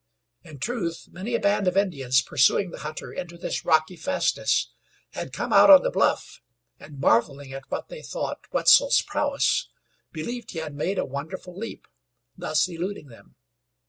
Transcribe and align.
In 0.41 0.57
truth, 0.57 1.09
many 1.11 1.35
a 1.35 1.39
band 1.39 1.67
of 1.67 1.77
Indians 1.77 2.23
pursuing 2.23 2.71
the 2.71 2.79
hunter 2.79 3.13
into 3.13 3.37
this 3.37 3.63
rocky 3.63 3.95
fastness 3.95 4.71
had 5.11 5.31
come 5.31 5.53
out 5.53 5.69
on 5.69 5.83
the 5.83 5.91
bluff, 5.91 6.41
and, 6.79 6.99
marveling 6.99 7.53
at 7.53 7.69
what 7.69 7.89
they 7.89 8.01
thought 8.01 8.47
Wetzel's 8.51 9.03
prowess, 9.03 9.69
believed 10.11 10.49
he 10.53 10.57
had 10.57 10.73
made 10.73 10.97
a 10.97 11.05
wonderful 11.05 11.55
leap, 11.55 11.87
thus 12.35 12.67
eluding 12.67 13.09
them. 13.09 13.35